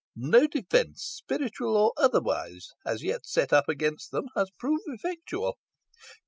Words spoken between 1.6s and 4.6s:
or otherwise, as yet set up against them, has